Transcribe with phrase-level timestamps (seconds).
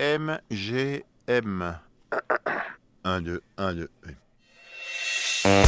[0.00, 1.78] MGM.
[3.04, 3.88] 1, 2, 1, 2.
[5.44, 5.64] 1,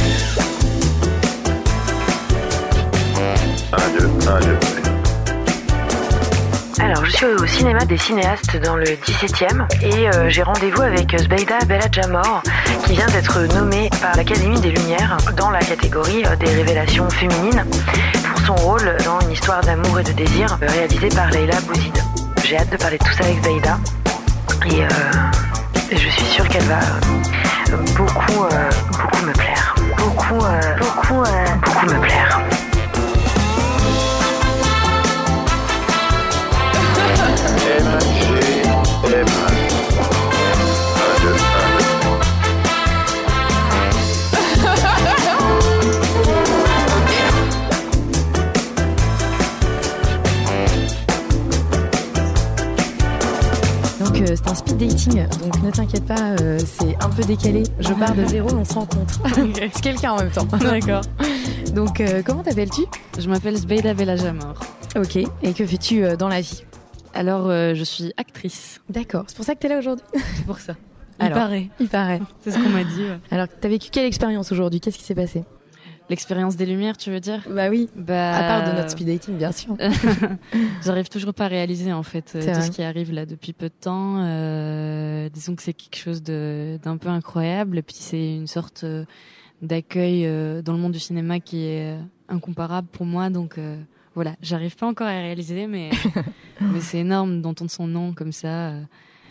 [3.97, 4.57] 2, 1, 2.
[6.79, 11.17] Alors, je suis au cinéma des cinéastes dans le 17e et euh, j'ai rendez-vous avec
[11.17, 12.43] Zbeida Belladjamor
[12.85, 17.63] qui vient d'être nommée par l'Académie des Lumières dans la catégorie euh, des révélations féminines
[18.25, 21.97] pour son rôle dans une histoire d'amour et de désir euh, réalisée par Leila Bouzid.
[22.43, 23.79] J'ai hâte de parler de tout ça avec Zbeida
[24.69, 24.87] et euh,
[25.91, 26.79] je suis sûre qu'elle va
[27.95, 29.33] beaucoup, euh, beaucoup me
[53.99, 57.63] Donc euh, c'est un speed dating, donc ne t'inquiète pas, euh, c'est un peu décalé.
[57.79, 59.19] Je pars de zéro, on se rencontre.
[59.73, 60.45] c'est quelqu'un en même temps.
[60.45, 61.01] D'accord.
[61.73, 62.83] Donc euh, comment t'appelles-tu?
[63.17, 64.53] Je m'appelle Zbeida Belajamor.
[64.95, 66.63] Ok, et que fais-tu dans la vie?
[67.13, 68.81] Alors, je suis actrice.
[68.89, 70.05] D'accord, c'est pour ça que t'es là aujourd'hui?
[70.35, 70.73] C'est pour ça.
[71.19, 71.69] Il paraît.
[71.79, 72.21] Il paraît.
[72.41, 73.01] C'est ce qu'on m'a dit.
[73.01, 73.19] ouais.
[73.31, 74.79] Alors t'as vécu quelle expérience aujourd'hui?
[74.79, 75.43] Qu'est-ce qui s'est passé?
[76.09, 77.41] L'expérience des lumières, tu veux dire?
[77.49, 79.75] Bah oui, bah, à part de notre speed dating bien sûr.
[80.83, 82.61] J'arrive toujours pas à réaliser en fait euh, tout vrai.
[82.61, 84.17] ce qui arrive là depuis peu de temps.
[84.23, 88.83] Euh, disons que c'est quelque chose de- d'un peu incroyable et puis c'est une sorte
[88.85, 89.05] euh,
[89.61, 91.97] d'accueil euh, dans le monde du cinéma qui est
[92.29, 93.29] incomparable pour moi.
[93.29, 93.77] Donc euh,
[94.15, 95.89] voilà, j'arrive pas encore à réaliser, mais
[96.61, 98.71] mais c'est énorme d'entendre son nom comme ça.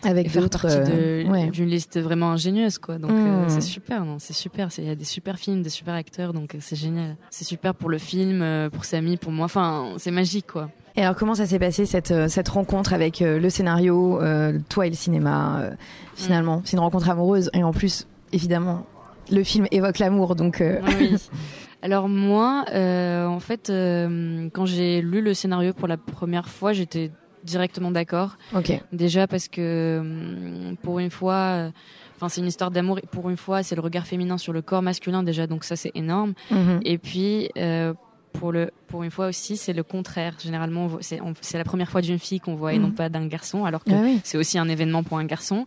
[0.03, 1.47] Avec faire partie euh, ouais.
[1.49, 2.97] d'une liste vraiment ingénieuse quoi.
[2.97, 3.15] Donc Mm.
[3.27, 4.69] euh, c'est super non c'est super.
[4.77, 7.15] Il y a des super films des super acteurs donc euh, c'est génial.
[7.31, 9.45] C'est super pour le film pour Samy pour moi.
[9.45, 10.69] Enfin c'est magique quoi.
[10.95, 14.87] Et alors comment ça s'est passé cette, cette rencontre avec euh, le scénario, euh, toi
[14.87, 15.71] et le cinéma euh,
[16.15, 18.87] Finalement, c'est une rencontre amoureuse et en plus, évidemment,
[19.31, 20.63] le film évoque l'amour, donc.
[20.99, 21.15] oui
[21.83, 27.11] alors moi en fait quand j'ai lu le scénario pour la première fois j'étais
[27.43, 28.71] directement d'accord Ok.
[28.91, 31.71] déjà parce que hum, pour une fois euh,
[32.19, 32.97] Enfin, c'est une histoire d'amour.
[32.97, 35.75] et Pour une fois, c'est le regard féminin sur le corps masculin déjà, donc ça
[35.75, 36.33] c'est énorme.
[36.49, 36.79] Mhm.
[36.83, 37.93] Et puis, euh,
[38.39, 40.35] pour, le, pour une fois aussi, c'est le contraire.
[40.43, 42.93] Généralement, c'est la première fois d'une fille qu'on voit et non Mhm.
[42.95, 44.19] pas d'un garçon, alors que Ah oui.
[44.23, 45.65] c'est aussi un événement pour un garçon.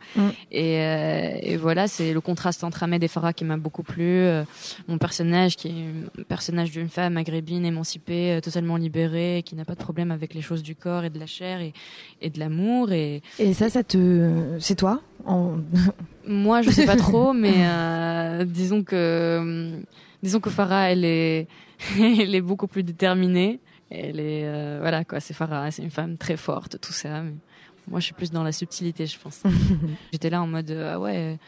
[0.50, 4.04] Et, euh, et voilà, c'est le contraste entre Ahmed et Farah qui m'a beaucoup plu.
[4.04, 4.44] Euh,
[4.88, 9.64] mon personnage, qui est un personnage d'une femme maghrébine, émancipée, euh, totalement libérée, qui n'a
[9.64, 11.72] pas de problème avec les choses du corps et de la chair et,
[12.22, 12.92] et de l'amour.
[12.92, 14.56] Et Et ça, ça te.
[14.60, 15.56] C'est toi en...
[16.26, 17.66] moi, je sais pas trop, mais
[18.46, 19.80] disons que
[20.22, 21.48] disons que Farah, elle est
[21.98, 23.60] elle est beaucoup plus déterminée.
[23.90, 27.22] Elle est euh, voilà quoi, c'est Farah, c'est une femme très forte, tout ça.
[27.22, 27.34] Mais
[27.88, 29.42] moi, je suis plus dans la subtilité, je pense.
[30.12, 31.38] J'étais là en mode ah ouais.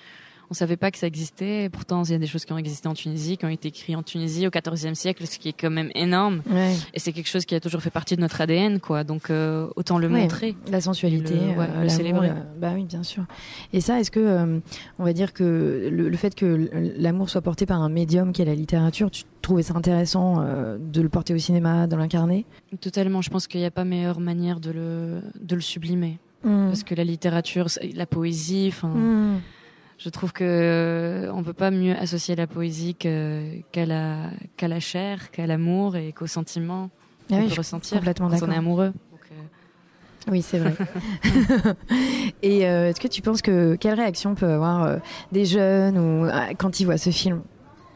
[0.53, 1.71] On savait pas que ça existait.
[1.73, 3.97] Pourtant, il y a des choses qui ont existé en Tunisie, qui ont été écrites
[3.97, 6.43] en Tunisie au XIVe siècle, ce qui est quand même énorme.
[6.51, 6.75] Ouais.
[6.93, 9.03] Et c'est quelque chose qui a toujours fait partie de notre ADN, quoi.
[9.03, 10.55] Donc, euh, autant le Ouais, montrer.
[10.71, 12.29] La sensualité, Le- ouais, euh, le célébrer.
[12.29, 13.25] euh, bah oui, bien sûr.
[13.73, 14.61] Et ça, est-ce que,
[14.99, 18.43] on va dire que le, le fait que l'amour soit porté par un médium qui
[18.43, 20.45] est la littérature, tu trouvais ça intéressant
[20.79, 22.45] de le porter au cinéma, de l'incarner?
[22.83, 23.23] Totalement.
[23.23, 26.19] Je pense qu'il n'y a pas meilleure manière de le de le sublimer.
[26.45, 26.67] Mmh.
[26.71, 29.41] parce que la littérature, la poésie, enfin, Mmh.
[30.03, 34.81] Je trouve que euh, on peut pas mieux associer la poésie qu'à la qu'à la
[34.81, 36.91] chair, qu'à l'amour et qu'au sentiment
[37.31, 38.93] Ah qu'on oui, peut ressentir complètement quand on est amoureux.
[39.11, 40.75] Donc, euh, Oui, c'est vrai.
[42.43, 44.97] Et euh, est-ce que tu penses que quelle réaction peut avoir euh,
[45.31, 47.43] des jeunes ou euh, quand ils voient ce film?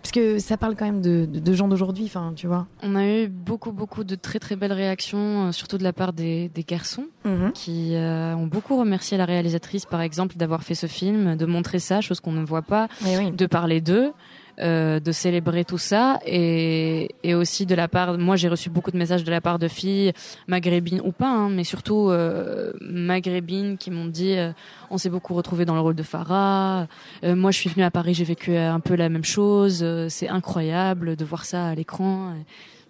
[0.06, 2.68] Parce que ça parle quand même de, de- de gens d'aujourd'hui, enfin, tu vois.
[2.84, 6.12] on a eu beaucoup beaucoup de très très belles réactions, euh, surtout de la part
[6.12, 7.06] des, des garçons
[7.54, 11.80] qui euh, ont beaucoup remercié la réalisatrice, par exemple, d'avoir fait ce film, de montrer
[11.80, 12.86] ça, chose qu'on ne voit pas.
[13.04, 13.32] Oui.
[13.32, 14.12] de parler d'eux,
[14.60, 18.18] euh, de célébrer tout ça, et, et aussi de la part.
[18.18, 20.12] Moi, j'ai reçu beaucoup de messages de la part de filles
[20.48, 24.52] maghrébines ou pas, hein, mais surtout euh, maghrébines qui m'ont dit euh,
[24.90, 26.86] on s'est beaucoup retrouvé dans le rôle de Farah.
[27.24, 29.80] Euh, moi, je suis venue à Paris, j'ai vécu un peu la même chose.
[29.82, 32.34] Euh, c'est incroyable de voir ça à l'écran.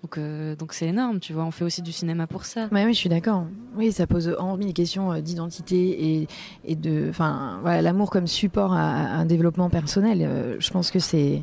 [0.03, 1.45] Donc, euh, donc c'est énorme, tu vois.
[1.45, 2.69] On fait aussi du cinéma pour ça.
[2.71, 3.45] Ouais, oui, je suis d'accord.
[3.77, 6.29] Oui, ça pose hormis les questions euh, d'identité et,
[6.65, 10.23] et de, enfin, voilà, l'amour comme support à, à un développement personnel.
[10.23, 11.43] euh, je pense que c'est,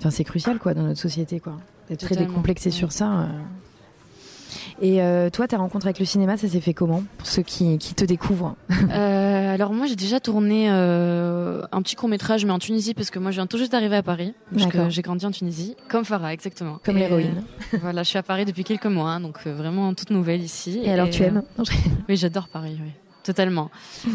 [0.00, 1.56] enfin, c'est crucial quoi dans notre société quoi.
[1.88, 2.74] D'être très décomplexé ouais.
[2.74, 3.28] sur ça.
[4.80, 7.78] Et euh, toi, ta rencontre avec le cinéma, ça s'est fait comment pour ceux qui,
[7.78, 8.56] qui te découvrent
[8.90, 13.10] Euh, alors moi j'ai déjà tourné euh, un petit court métrage mais en Tunisie parce
[13.10, 15.76] que moi je viens tout juste d'arriver à Paris parce que j'ai grandi en Tunisie
[15.88, 16.78] comme Farah exactement.
[16.84, 17.44] Comme Et, l'héroïne.
[17.80, 20.80] voilà je suis à Paris depuis quelques mois donc euh, vraiment toute nouvelle ici.
[20.82, 21.42] Et alors, tu aimes
[22.08, 22.90] oui j'adore Paris oui
[23.22, 23.70] totalement.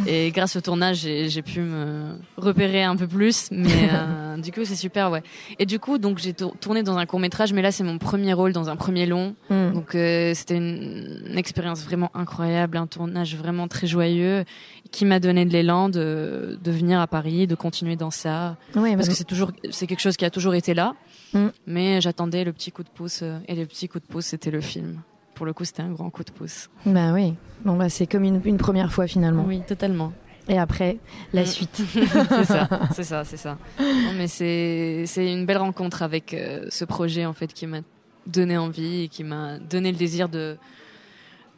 [0.07, 4.51] Et grâce au tournage, j'ai j'ai pu me repérer un peu plus, mais euh, du
[4.51, 5.23] coup, c'est super, ouais.
[5.59, 7.97] Et du coup, donc j'ai tour- tourné dans un court métrage, mais là, c'est mon
[7.97, 9.35] premier rôle dans un premier long.
[9.49, 9.73] Mm.
[9.73, 14.43] Donc euh, c'était une, une expérience vraiment incroyable, un tournage vraiment très joyeux,
[14.91, 18.95] qui m'a donné de l'élan de, de venir à Paris, de continuer dans ça, Ouais,
[18.95, 20.93] parce que c'est toujours, c'est quelque chose qui a toujours été là.
[21.33, 21.47] Mm.
[21.67, 24.51] Mais j'attendais le petit coup de pouce, euh, et le petit coup de pouce, c'était
[24.51, 25.01] le film.
[25.35, 26.69] Pour le coup, c'était un grand coup de pouce.
[26.85, 27.35] Bah oui.
[27.63, 29.43] Bon bah c'est comme une, une première fois finalement.
[29.47, 30.11] Oui, totalement.
[30.47, 30.97] Et après
[31.33, 31.45] la Mm.
[31.45, 31.81] suite.
[32.29, 33.57] c'est ça, c'est ça, c'est ça.
[33.79, 37.79] Non, mais c'est une belle rencontre avec euh, ce projet en fait qui m'a
[38.27, 40.57] donné envie et qui m'a donné le désir de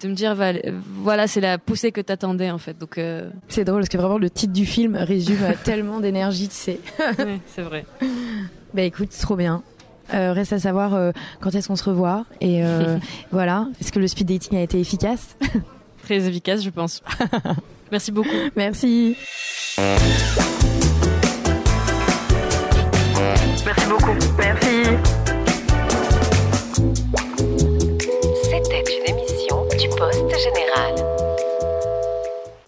[0.01, 3.79] de me dire voilà c'est la poussée que t'attendais en fait donc euh, C'est drôle
[3.79, 6.79] parce que vraiment le titre du film résume euh, tellement d'énergie, tu sais.
[7.47, 7.85] c'est vrai.
[8.74, 9.63] Bah écoute, trop bien.
[10.13, 11.12] Euh, reste à savoir euh,
[11.42, 12.98] quand est-ce qu'on se revoit et euh,
[13.31, 13.68] voilà.
[13.81, 15.36] Est-ce que le speed dating a été efficace?
[16.04, 17.04] Très efficace je pense.
[17.92, 18.30] Merci beaucoup.
[18.56, 19.15] Merci.
[19.77, 20.66] Merci